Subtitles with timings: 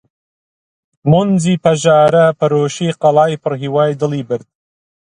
[1.11, 4.47] مۆنجی پەژارە پەرۆشی قەڵای پڕ هیوای دڵی برد!